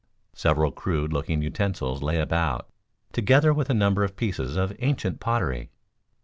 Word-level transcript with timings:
Several 0.33 0.71
crude 0.71 1.13
looking 1.13 1.43
utensils 1.43 2.01
lay 2.01 2.17
about, 2.19 2.67
together 3.11 3.53
with 3.53 3.69
a 3.69 3.73
number 3.75 4.03
of 4.03 4.15
pieces 4.15 4.55
of 4.55 4.75
ancient 4.79 5.19
pottery. 5.19 5.69